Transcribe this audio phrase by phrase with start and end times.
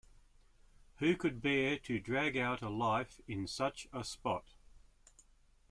[0.95, 4.55] Who could bear to drag out a life in such a spot?